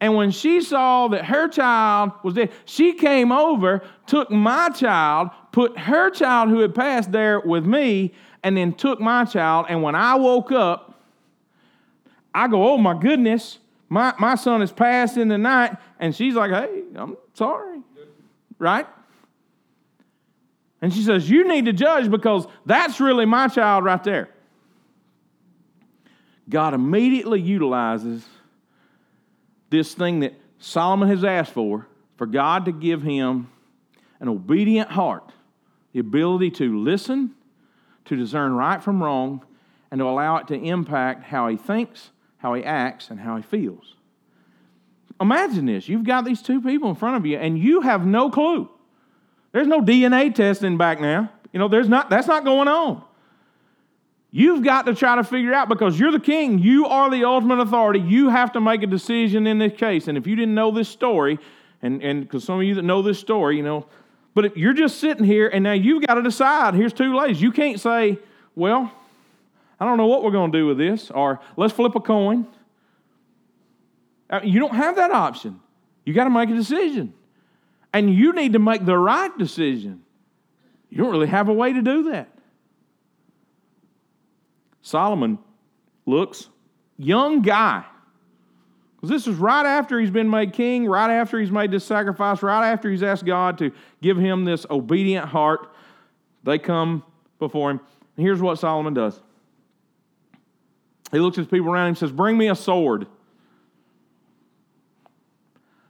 [0.00, 5.30] and when she saw that her child was dead, she came over, took my child,
[5.52, 9.66] put her child who had passed there with me, and then took my child.
[9.68, 11.02] And when I woke up,
[12.34, 13.58] I go, Oh my goodness,
[13.88, 15.76] my, my son has passed in the night.
[15.98, 17.80] And she's like, Hey, I'm sorry
[18.60, 18.86] right?
[20.80, 24.28] And she says, You need to judge because that's really my child right there.
[26.48, 28.24] God immediately utilizes
[29.70, 33.50] this thing that Solomon has asked for, for God to give him
[34.20, 35.32] an obedient heart,
[35.92, 37.34] the ability to listen,
[38.04, 39.44] to discern right from wrong,
[39.90, 43.42] and to allow it to impact how he thinks, how he acts, and how he
[43.42, 43.94] feels.
[45.20, 48.30] Imagine this you've got these two people in front of you, and you have no
[48.30, 48.68] clue.
[49.52, 51.30] There's no DNA testing back now.
[51.52, 53.02] You know, there's not, that's not going on.
[54.32, 57.58] You've got to try to figure out because you're the king, you are the ultimate
[57.58, 57.98] authority.
[57.98, 60.06] You have to make a decision in this case.
[60.06, 61.38] And if you didn't know this story,
[61.82, 63.86] and and because some of you that know this story, you know,
[64.34, 66.74] but you're just sitting here and now you've got to decide.
[66.74, 67.42] Here's two ladies.
[67.42, 68.18] You can't say,
[68.54, 68.92] well,
[69.80, 72.46] I don't know what we're going to do with this, or let's flip a coin.
[74.28, 75.58] Uh, you don't have that option.
[76.04, 77.14] You got to make a decision.
[77.92, 80.02] And you need to make the right decision.
[80.90, 82.28] You don't really have a way to do that.
[84.82, 85.38] Solomon
[86.06, 86.48] looks
[86.96, 87.84] young guy.
[88.96, 92.42] Because this is right after he's been made king, right after he's made this sacrifice,
[92.42, 95.72] right after he's asked God to give him this obedient heart.
[96.44, 97.02] They come
[97.38, 97.80] before him.
[98.16, 99.18] And here's what Solomon does.
[101.10, 103.06] He looks at people around him and says, Bring me a sword.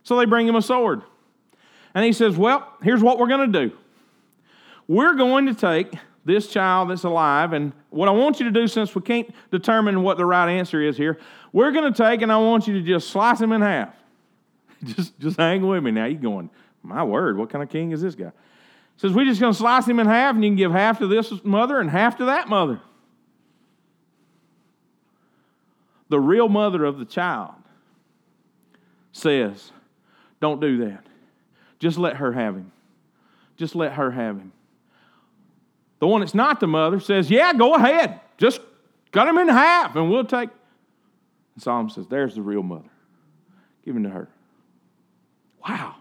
[0.05, 1.03] So they bring him a sword.
[1.95, 3.77] And he says, Well, here's what we're going to do.
[4.87, 5.93] We're going to take
[6.25, 10.03] this child that's alive, and what I want you to do, since we can't determine
[10.03, 11.19] what the right answer is here,
[11.53, 13.95] we're going to take and I want you to just slice him in half.
[14.85, 16.05] just, just hang with me now.
[16.05, 16.51] You're going,
[16.83, 18.33] My word, what kind of king is this guy?
[18.97, 21.07] Says, We're just going to slice him in half, and you can give half to
[21.07, 22.81] this mother and half to that mother.
[26.11, 27.55] The real mother of the child
[29.13, 29.71] says,
[30.41, 31.07] don't do that.
[31.79, 32.73] Just let her have him.
[33.57, 34.53] Just let her have him.
[36.01, 38.21] The one that's not the mother says, Yeah, go ahead.
[38.39, 38.61] Just
[39.13, 40.49] cut him in half and we'll take.
[41.55, 42.89] And Solomon says, There's the real mother.
[43.85, 44.29] Give him to her.
[45.67, 45.97] Wow.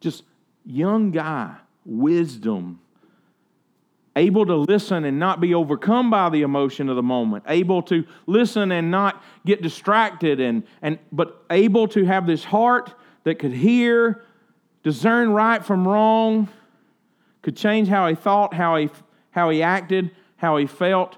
[0.00, 0.24] Just
[0.66, 2.80] young guy, wisdom,
[4.16, 8.04] able to listen and not be overcome by the emotion of the moment, able to
[8.26, 13.52] listen and not get distracted, and, and, but able to have this heart that could
[13.52, 14.24] hear,
[14.82, 16.48] discern right from wrong,
[17.42, 18.90] could change how he thought, how he,
[19.30, 21.16] how he acted, how he felt.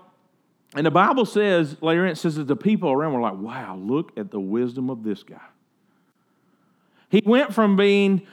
[0.75, 4.17] And the Bible says, later it says that the people around were like, wow, look
[4.17, 5.41] at the wisdom of this guy.
[7.09, 8.27] He went from being,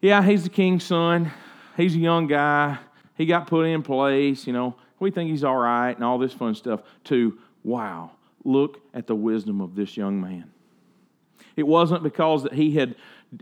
[0.00, 1.30] yeah, he's the king's son,
[1.76, 2.78] he's a young guy,
[3.14, 6.32] he got put in place, you know, we think he's all right and all this
[6.32, 8.12] fun stuff, to, wow,
[8.44, 10.50] look at the wisdom of this young man.
[11.56, 12.94] It wasn't because that he had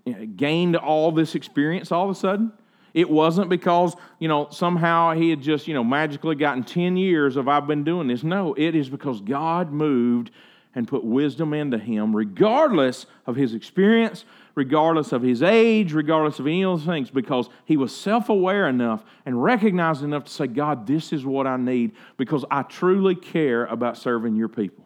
[0.06, 2.52] eh, gained all this experience all of a sudden.
[2.94, 7.36] It wasn't because, you know, somehow he had just, you know, magically gotten 10 years
[7.36, 8.22] of I've been doing this.
[8.22, 10.30] No, it is because God moved
[10.76, 16.46] and put wisdom into him, regardless of his experience, regardless of his age, regardless of
[16.46, 20.46] any of those things, because he was self aware enough and recognized enough to say,
[20.46, 24.84] God, this is what I need because I truly care about serving your people.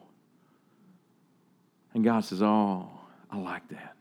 [1.94, 2.88] And God says, Oh,
[3.30, 3.97] I like that.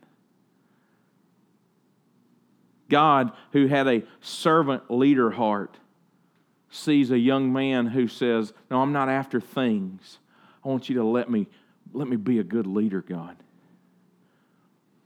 [2.88, 5.76] God, who had a servant leader heart,
[6.70, 10.18] sees a young man who says, No, I'm not after things.
[10.64, 11.46] I want you to let me,
[11.92, 13.36] let me be a good leader, God.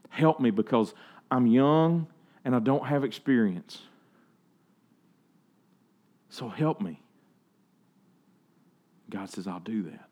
[0.09, 0.93] Help me because
[1.31, 2.07] I'm young
[2.45, 3.81] and I don't have experience.
[6.29, 6.99] So help me.
[9.09, 10.09] God says, I'll do that.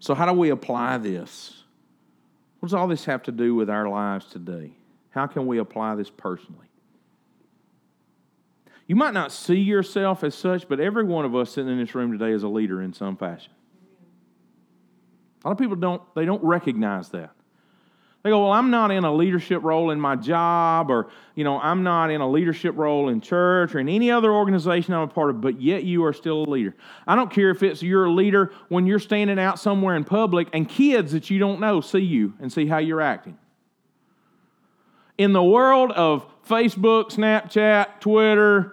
[0.00, 1.61] So, how do we apply this?
[2.62, 4.70] What does all this have to do with our lives today?
[5.10, 6.68] How can we apply this personally?
[8.86, 11.92] You might not see yourself as such, but every one of us sitting in this
[11.92, 13.50] room today is a leader in some fashion.
[15.44, 17.34] A lot of people don't they don't recognize that.
[18.22, 21.58] They go, well, I'm not in a leadership role in my job, or, you know,
[21.58, 25.08] I'm not in a leadership role in church or in any other organization I'm a
[25.08, 26.76] part of, but yet you are still a leader.
[27.06, 30.48] I don't care if it's you're a leader when you're standing out somewhere in public
[30.52, 33.38] and kids that you don't know see you and see how you're acting.
[35.18, 38.72] In the world of Facebook, Snapchat, Twitter,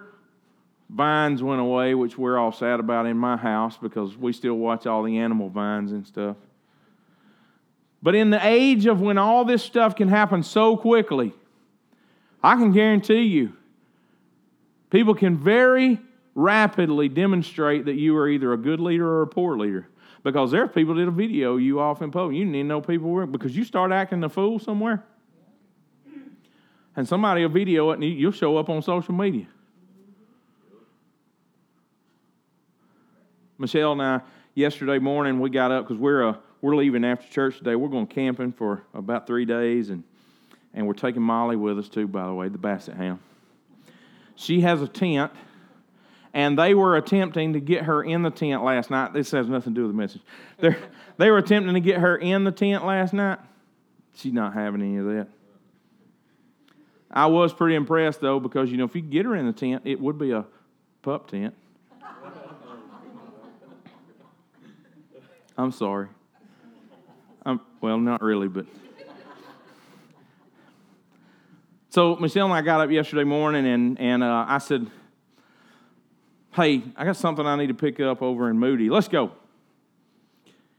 [0.90, 4.86] Vines went away, which we're all sad about in my house because we still watch
[4.86, 6.36] all the animal vines and stuff.
[8.02, 11.34] But in the age of when all this stuff can happen so quickly,
[12.42, 13.52] I can guarantee you,
[14.90, 15.98] people can very
[16.34, 19.88] rapidly demonstrate that you are either a good leader or a poor leader.
[20.22, 22.36] Because there are people that will video you off in public.
[22.36, 25.04] You need to know people were because you start acting a fool somewhere.
[26.96, 29.46] And somebody will video it and you'll show up on social media.
[33.56, 34.20] Michelle and I,
[34.54, 37.74] yesterday morning, we got up because we're a we're leaving after church today.
[37.74, 40.04] We're going camping for about three days, and,
[40.74, 43.20] and we're taking Molly with us too, by the way, the Basset Hound.
[44.36, 45.32] She has a tent,
[46.32, 49.12] and they were attempting to get her in the tent last night.
[49.12, 50.22] This has nothing to do with the message.
[50.58, 50.78] They're,
[51.16, 53.38] they were attempting to get her in the tent last night.
[54.14, 55.28] She's not having any of that.
[57.10, 59.82] I was pretty impressed, though, because, you know, if you get her in the tent,
[59.84, 60.44] it would be a
[61.02, 61.54] pup tent.
[65.58, 66.08] I'm sorry.
[67.46, 68.66] Um, well, not really, but.
[71.88, 74.86] So Michelle and I got up yesterday morning, and and uh, I said,
[76.52, 78.88] "Hey, I got something I need to pick up over in Moody.
[78.90, 79.32] Let's go."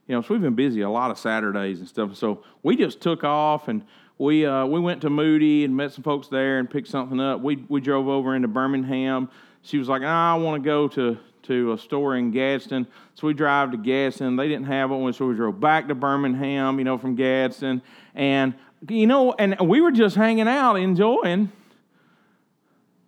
[0.08, 2.16] You know, so we've been busy a lot of Saturdays and stuff.
[2.16, 3.84] So we just took off, and
[4.18, 7.42] we uh, we went to Moody and met some folks there and picked something up.
[7.42, 9.30] We we drove over into Birmingham.
[9.64, 12.88] She was like, "I want to go to to a store in Gadsden.
[13.16, 14.36] So we drive to Gadsden.
[14.36, 17.82] They didn't have one, so we drove back to Birmingham, you know, from Gadsden.
[18.16, 18.54] And,
[18.88, 21.52] you know, and we were just hanging out, enjoying.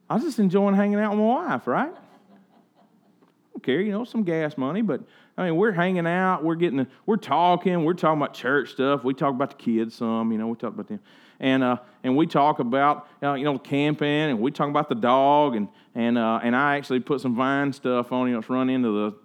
[0.10, 1.94] I was just enjoying hanging out with my wife, right?
[1.94, 5.02] I don't care, you know, some gas money, but
[5.36, 9.04] I mean, we're hanging out, we're getting, we're talking, we're talking about church stuff.
[9.04, 11.00] We talk about the kids some, you know, we talk about them
[11.44, 14.96] and uh, and we talk about uh, you know camping, and we talk about the
[14.96, 18.50] dog, and and uh, and I actually put some vine stuff on you know it's
[18.50, 19.18] run into the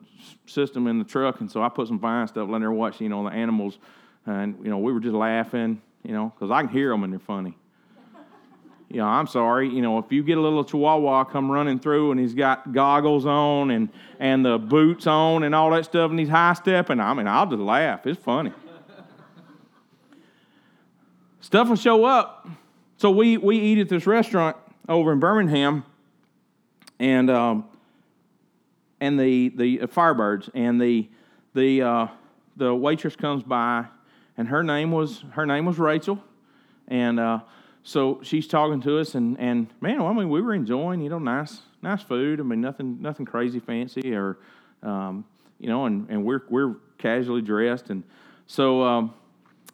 [0.46, 3.08] system in the truck, and so I put some vine stuff, letting her watch you
[3.08, 3.78] know the animals,
[4.26, 7.12] and you know we were just laughing, you know, because I can hear them and
[7.12, 7.56] they're funny.
[8.88, 9.68] You know, I'm sorry.
[9.68, 13.26] You know, if you get a little chihuahua come running through and he's got goggles
[13.26, 17.12] on and and the boots on and all that stuff, and he's high stepping, I
[17.12, 18.06] mean, I'll just laugh.
[18.06, 18.52] It's funny.
[21.40, 22.48] Stuff will show up.
[22.98, 24.56] So we, we eat at this restaurant
[24.88, 25.84] over in Birmingham,
[26.98, 27.64] and um,
[29.00, 31.08] and the the Firebirds, and the
[31.54, 32.06] the uh,
[32.56, 33.86] the waitress comes by,
[34.36, 36.22] and her name was her name was Rachel,
[36.88, 37.40] and uh,
[37.88, 41.08] so she's talking to us, and, and man, well, I mean, we were enjoying, you
[41.08, 42.38] know, nice nice food.
[42.38, 44.36] I mean, nothing nothing crazy fancy, or
[44.82, 45.24] um,
[45.58, 48.02] you know, and, and we're we're casually dressed, and
[48.46, 49.14] so um,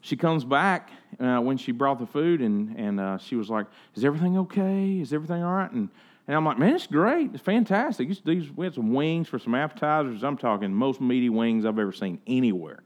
[0.00, 3.66] she comes back uh, when she brought the food, and and uh, she was like,
[3.96, 5.00] "Is everything okay?
[5.00, 5.88] Is everything all right?" And
[6.28, 7.30] and I'm like, "Man, it's great.
[7.34, 8.08] It's fantastic.
[8.24, 10.22] These, we had some wings for some appetizers.
[10.22, 12.84] I'm talking most meaty wings I've ever seen anywhere."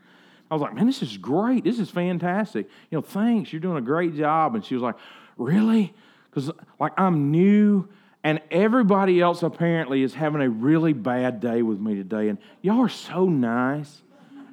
[0.51, 1.65] I was like, man, this is great.
[1.65, 2.69] This is fantastic.
[2.91, 3.53] You know, thanks.
[3.53, 4.55] You're doing a great job.
[4.55, 4.97] And she was like,
[5.37, 5.95] really?
[6.31, 7.89] Because, like, I'm new
[8.25, 12.29] and everybody else apparently is having a really bad day with me today.
[12.29, 14.03] And y'all are so nice.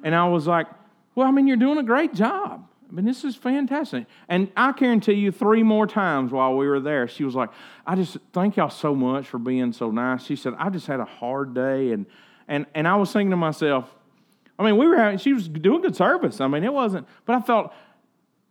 [0.02, 0.66] And I was like,
[1.14, 2.68] well, I mean, you're doing a great job.
[2.88, 4.06] I mean, this is fantastic.
[4.28, 7.50] And I guarantee you, three more times while we were there, she was like,
[7.84, 10.24] I just thank y'all so much for being so nice.
[10.24, 11.90] She said, I just had a hard day.
[11.90, 12.06] And,
[12.46, 13.92] and, and I was thinking to myself,
[14.58, 16.40] I mean, we were having, she was doing good service.
[16.40, 17.72] I mean, it wasn't, but I felt,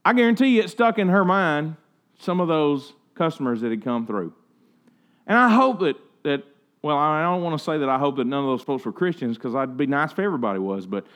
[0.03, 1.75] I guarantee you it stuck in her mind
[2.19, 4.33] some of those customers that had come through.
[5.25, 6.43] And I hope that, that
[6.81, 8.91] well, I don't want to say that I hope that none of those folks were
[8.91, 11.07] Christians because I'd be nice if everybody was, but,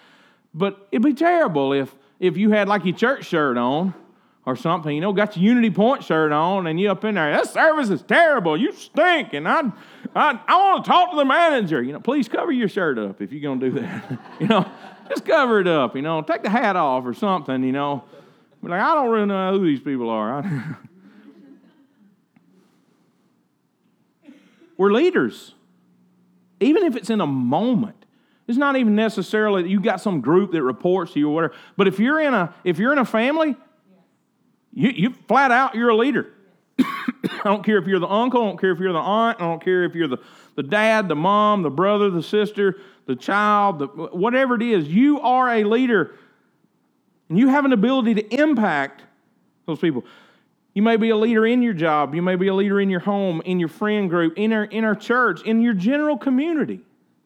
[0.53, 3.93] but it'd be terrible if, if you had like your church shirt on
[4.45, 7.31] or something, you know, got your Unity Point shirt on and you up in there,
[7.31, 9.61] that service is terrible, you stink, and I,
[10.15, 11.83] I, I want to talk to the manager.
[11.83, 14.19] You know, please cover your shirt up if you're going to do that.
[14.39, 14.65] you know,
[15.09, 18.03] just cover it up, you know, take the hat off or something, you know.
[18.61, 20.77] Like, I don't really know who these people are.
[24.77, 25.53] We're leaders.
[26.59, 27.95] Even if it's in a moment.
[28.47, 31.53] It's not even necessarily that you got some group that reports to you or whatever.
[31.77, 33.55] But if you're in a if you're in a family,
[34.73, 36.33] you, you flat out you're a leader.
[36.79, 39.45] I don't care if you're the uncle, I don't care if you're the aunt, I
[39.45, 40.19] don't care if you're the,
[40.55, 45.19] the dad, the mom, the brother, the sister, the child, the, whatever it is, you
[45.21, 46.15] are a leader.
[47.27, 49.03] And you have an ability to impact
[49.65, 50.03] those people.
[50.73, 52.15] You may be a leader in your job.
[52.15, 54.83] You may be a leader in your home, in your friend group, in our, in
[54.83, 56.79] our church, in your general community.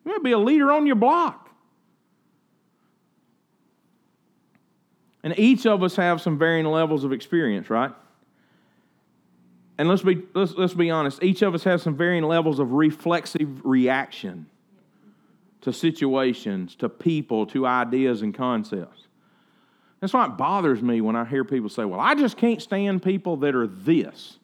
[0.05, 1.42] You might be a leader on your block.
[5.23, 7.91] And each of us have some varying levels of experience, right?
[9.77, 12.73] And let's be, let's, let's be honest, each of us has some varying levels of
[12.73, 14.45] reflexive reaction
[15.61, 19.07] to situations, to people, to ideas and concepts.
[20.01, 23.01] That's why it bothers me when I hear people say, well, I just can't stand
[23.01, 24.37] people that are this.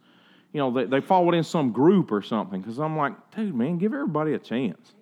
[0.53, 2.61] You know, they, they fall within some group or something.
[2.61, 4.93] Because I'm like, dude, man, give everybody a chance.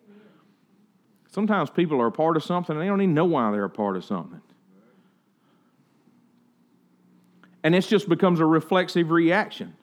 [1.29, 3.69] Sometimes people are a part of something and they don't even know why they're a
[3.69, 4.41] part of something.
[7.67, 9.75] And it just becomes a reflexive reaction.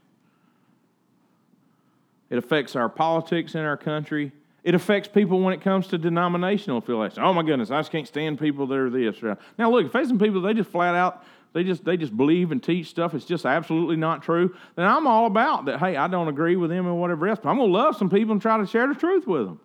[2.30, 4.32] It affects our politics in our country.
[4.62, 7.22] It affects people when it comes to denominational affiliation.
[7.22, 9.22] Oh my goodness, I just can't stand people that are this.
[9.58, 12.52] Now look, if there's some people they just flat out they just they just believe
[12.52, 15.78] and teach stuff it's just absolutely not true, then I'm all about that.
[15.78, 18.32] Hey, I don't agree with them and whatever else, but I'm gonna love some people
[18.32, 19.60] and try to share the truth with them.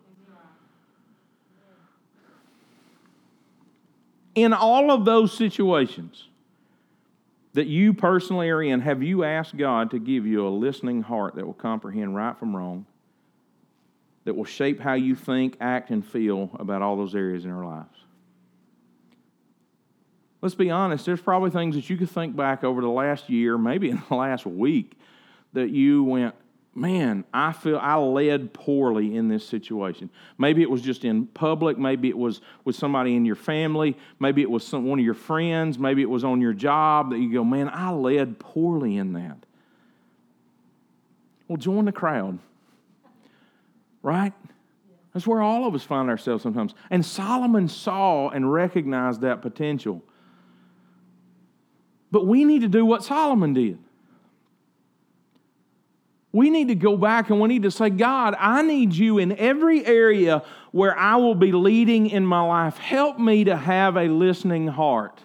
[4.34, 6.26] In all of those situations
[7.54, 11.34] that you personally are in, have you asked God to give you a listening heart
[11.34, 12.86] that will comprehend right from wrong?
[14.24, 17.64] that will shape how you think, act, and feel about all those areas in our
[17.64, 17.96] lives.
[20.42, 23.58] Let's be honest, there's probably things that you could think back over the last year,
[23.58, 24.92] maybe in the last week,
[25.52, 26.34] that you went,
[26.74, 30.10] man, I feel I led poorly in this situation.
[30.38, 34.42] Maybe it was just in public, maybe it was with somebody in your family, maybe
[34.42, 37.32] it was some, one of your friends, maybe it was on your job that you
[37.32, 39.38] go, man, I led poorly in that.
[41.48, 42.38] Well, join the crowd
[44.02, 44.32] right?
[45.12, 46.74] That's where all of us find ourselves sometimes.
[46.90, 50.02] And Solomon saw and recognized that potential.
[52.10, 53.78] But we need to do what Solomon did.
[56.32, 59.36] We need to go back and we need to say, God, I need you in
[59.36, 62.76] every area where I will be leading in my life.
[62.78, 65.20] Help me to have a listening heart.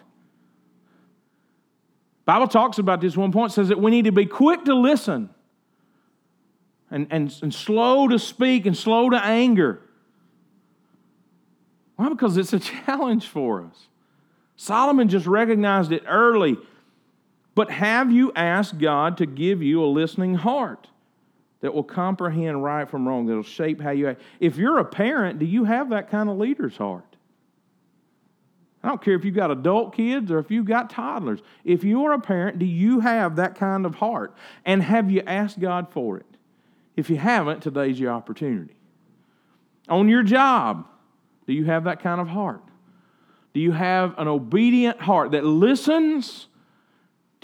[2.24, 5.30] Bible talks about this one point, says that we need to be quick to listen
[6.90, 9.80] and, and, and slow to speak and slow to anger.
[11.94, 12.08] Why?
[12.08, 13.86] Because it's a challenge for us.
[14.56, 16.56] Solomon just recognized it early.
[17.54, 20.88] But have you asked God to give you a listening heart
[21.60, 24.20] that will comprehend right from wrong, that will shape how you act?
[24.40, 27.16] If you're a parent, do you have that kind of leader's heart?
[28.82, 31.40] I don't care if you've got adult kids or if you've got toddlers.
[31.64, 34.34] If you're a parent, do you have that kind of heart?
[34.64, 36.26] And have you asked God for it?
[36.94, 38.76] If you haven't, today's your opportunity.
[39.88, 40.86] On your job,
[41.46, 42.62] do you have that kind of heart?
[43.54, 46.46] Do you have an obedient heart that listens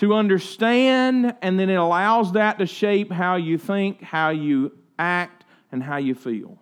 [0.02, 5.44] to understand, and then it allows that to shape how you think, how you act,
[5.70, 6.58] and how you feel.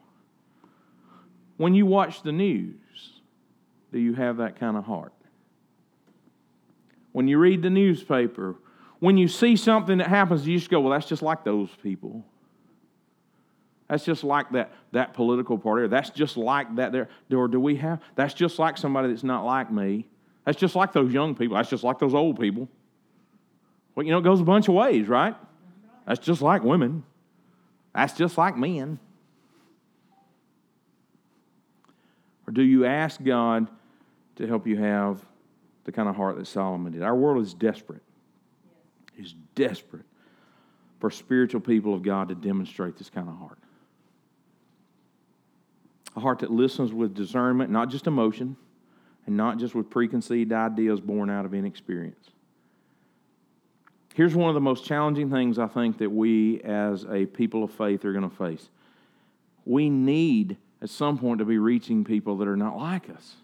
[1.57, 2.74] When you watch the news,
[3.93, 5.14] do you have that kind of heart?
[7.12, 8.57] When you read the newspaper,
[8.99, 12.22] when you see something that happens, you just go, well, that's just like those people.
[13.88, 17.09] That's just like that, that political party, or that's just like that there.
[17.32, 20.05] Or do we have, that's just like somebody that's not like me.
[20.45, 21.57] That's just like those young people.
[21.57, 22.68] That's just like those old people.
[24.01, 25.36] Well, you know, it goes a bunch of ways, right?
[26.07, 27.05] That's just like women.
[27.94, 28.98] That's just like men.
[32.46, 33.68] Or do you ask God
[34.36, 35.22] to help you have
[35.84, 37.03] the kind of heart that Solomon did?
[37.03, 38.01] Our world is desperate.
[39.18, 40.07] Is desperate
[40.98, 43.59] for spiritual people of God to demonstrate this kind of heart.
[46.16, 48.57] A heart that listens with discernment, not just emotion,
[49.26, 52.30] and not just with preconceived ideas born out of inexperience.
[54.14, 57.70] Here's one of the most challenging things I think that we as a people of
[57.72, 58.68] faith are going to face.
[59.64, 63.36] We need at some point to be reaching people that are not like us.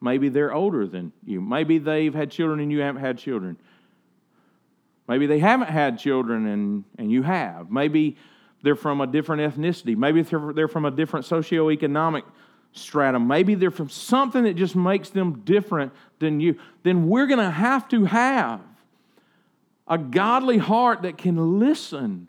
[0.00, 1.40] Maybe they're older than you.
[1.40, 3.56] Maybe they've had children and you haven't had children.
[5.08, 7.70] Maybe they haven't had children and, and you have.
[7.70, 8.16] Maybe
[8.62, 9.96] they're from a different ethnicity.
[9.96, 12.22] Maybe they're, they're from a different socioeconomic
[12.72, 13.26] stratum.
[13.26, 16.58] Maybe they're from something that just makes them different than you.
[16.82, 18.60] Then we're going to have to have
[19.92, 22.26] a godly heart that can listen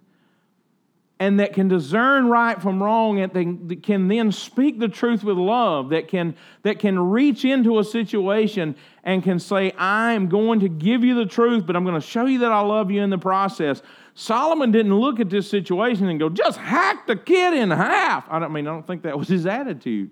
[1.17, 3.31] and that can discern right from wrong and
[3.69, 7.83] that can then speak the truth with love that can that can reach into a
[7.85, 12.05] situation and can say i'm going to give you the truth but i'm going to
[12.05, 13.81] show you that i love you in the process.
[14.13, 18.25] Solomon didn't look at this situation and go just hack the kid in half.
[18.29, 20.11] I don't mean i don't think that was his attitude.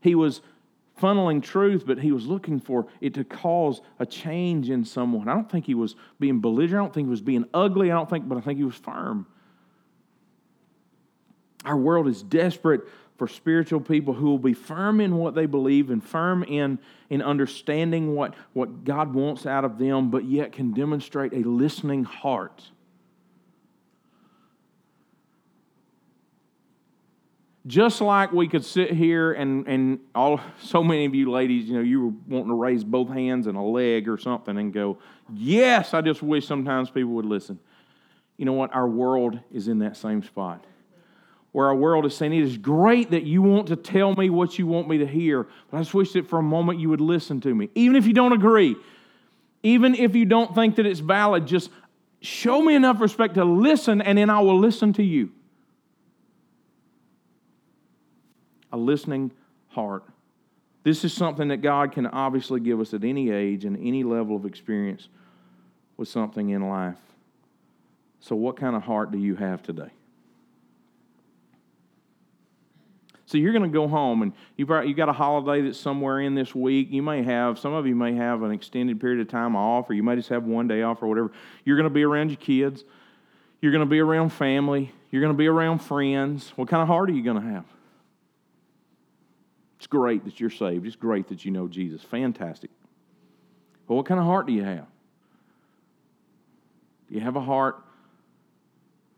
[0.00, 0.40] He was
[1.00, 5.28] funneling truth, but he was looking for it to cause a change in someone.
[5.28, 6.82] I don't think he was being belligerent.
[6.82, 7.90] I don't think he was being ugly.
[7.90, 9.26] I don't think, but I think he was firm.
[11.64, 12.82] Our world is desperate
[13.16, 16.78] for spiritual people who will be firm in what they believe and firm in,
[17.10, 22.04] in understanding what, what God wants out of them, but yet can demonstrate a listening
[22.04, 22.62] heart.
[27.66, 31.74] Just like we could sit here and, and all so many of you ladies, you
[31.74, 34.98] know, you were wanting to raise both hands and a leg or something and go,
[35.34, 37.58] Yes, I just wish sometimes people would listen.
[38.36, 38.72] You know what?
[38.74, 40.64] Our world is in that same spot.
[41.50, 44.58] Where our world is saying, It is great that you want to tell me what
[44.58, 47.00] you want me to hear, but I just wish that for a moment you would
[47.00, 47.70] listen to me.
[47.74, 48.76] Even if you don't agree,
[49.64, 51.70] even if you don't think that it's valid, just
[52.20, 55.32] show me enough respect to listen, and then I will listen to you.
[58.72, 59.30] A listening
[59.68, 60.04] heart.
[60.82, 64.36] This is something that God can obviously give us at any age and any level
[64.36, 65.08] of experience
[65.96, 66.98] with something in life.
[68.20, 69.90] So, what kind of heart do you have today?
[73.26, 76.54] So you're going to go home and you've got, a holiday that's somewhere in this
[76.54, 76.92] week.
[76.92, 79.94] You may have, some of you may have an extended period of time off, or
[79.94, 81.32] you may just have one day off or whatever.
[81.64, 82.84] You're going to be around your kids.
[83.60, 84.92] You're going to be around family.
[85.10, 86.52] You're going to be around friends.
[86.54, 87.64] What kind of heart are you going to have?
[89.78, 90.86] It's great that you're saved.
[90.86, 92.02] It's great that you know Jesus.
[92.02, 92.70] Fantastic.
[93.86, 94.86] But what kind of heart do you have?
[97.08, 97.76] Do you have a heart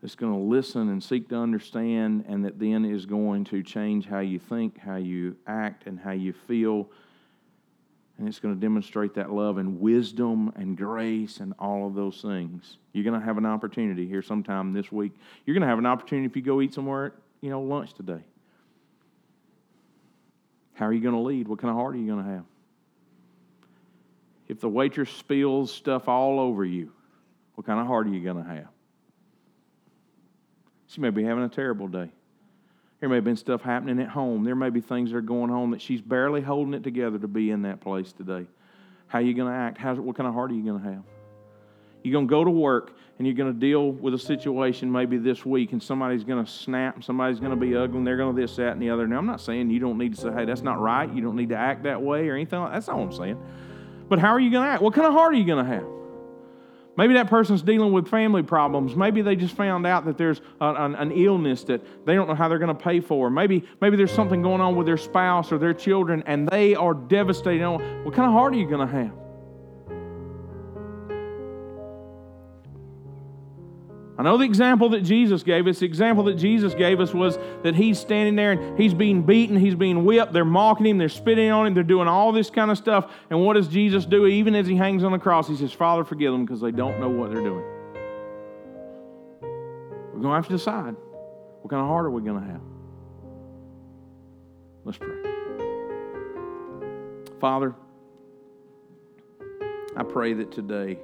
[0.01, 4.05] that's going to listen and seek to understand, and that then is going to change
[4.05, 6.89] how you think, how you act, and how you feel?
[8.17, 12.21] And it's going to demonstrate that love and wisdom and grace and all of those
[12.21, 12.77] things.
[12.91, 15.13] You're going to have an opportunity here sometime this week.
[15.45, 18.21] You're going to have an opportunity if you go eat somewhere you know lunch today.
[20.79, 21.49] How are you going to lead?
[21.49, 22.45] What kind of heart are you going to have?
[24.47, 26.93] If the waitress spills stuff all over you,
[27.55, 28.69] what kind of heart are you going to have?
[30.87, 32.09] She may be having a terrible day.
[33.01, 34.45] There may have been stuff happening at home.
[34.45, 37.27] There may be things that are going on that she's barely holding it together to
[37.27, 38.47] be in that place today.
[39.07, 39.77] How are you going to act?
[39.77, 41.03] How's, what kind of heart are you going to have?
[42.03, 45.17] You're going to go to work and you're going to deal with a situation maybe
[45.17, 48.33] this week and somebody's going to snap, somebody's going to be ugly, and they're going
[48.33, 49.07] to this, that, and the other.
[49.07, 51.13] Now, I'm not saying you don't need to say, hey, that's not right.
[51.13, 52.75] You don't need to act that way or anything like that.
[52.75, 53.43] That's not what I'm saying.
[54.07, 54.81] But how are you going to act?
[54.81, 55.85] What kind of heart are you going to have?
[56.97, 58.95] Maybe that person's dealing with family problems.
[58.95, 62.49] Maybe they just found out that there's an, an, illness that they don't know how
[62.49, 63.29] they're going to pay for.
[63.29, 66.93] Maybe, maybe there's something going on with their spouse or their children and they are
[66.93, 67.65] devastated.
[68.03, 69.28] What kind of heart are you going to have?
[74.19, 75.79] I know the example that Jesus gave us.
[75.79, 79.55] The example that Jesus gave us was that he's standing there and he's being beaten,
[79.55, 82.69] he's being whipped, they're mocking him, they're spitting on him, they're doing all this kind
[82.69, 83.09] of stuff.
[83.29, 84.27] And what does Jesus do?
[84.27, 86.99] Even as he hangs on the cross, he says, Father, forgive them because they don't
[86.99, 87.63] know what they're doing.
[89.41, 90.97] We're going to have to decide
[91.61, 92.61] what kind of heart are we going to have?
[94.83, 95.15] Let's pray.
[97.39, 97.73] Father,
[99.95, 100.99] I pray that today